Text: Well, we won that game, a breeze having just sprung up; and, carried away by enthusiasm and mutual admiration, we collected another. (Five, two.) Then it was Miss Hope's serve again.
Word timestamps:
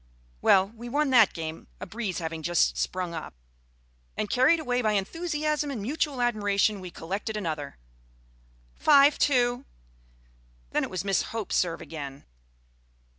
Well, 0.41 0.69
we 0.69 0.89
won 0.89 1.11
that 1.11 1.31
game, 1.31 1.67
a 1.79 1.85
breeze 1.85 2.17
having 2.17 2.41
just 2.41 2.75
sprung 2.75 3.13
up; 3.13 3.35
and, 4.17 4.31
carried 4.31 4.59
away 4.59 4.81
by 4.81 4.93
enthusiasm 4.93 5.69
and 5.69 5.79
mutual 5.79 6.23
admiration, 6.23 6.79
we 6.79 6.89
collected 6.89 7.37
another. 7.37 7.77
(Five, 8.75 9.19
two.) 9.19 9.63
Then 10.71 10.83
it 10.83 10.89
was 10.89 11.05
Miss 11.05 11.21
Hope's 11.21 11.55
serve 11.57 11.81
again. 11.81 12.25